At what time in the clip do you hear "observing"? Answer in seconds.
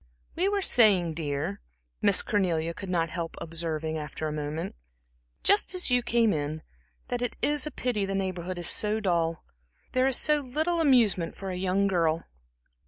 3.39-3.99